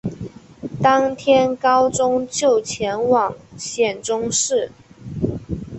[0.81, 4.71] 当天高宗就前往显忠寺。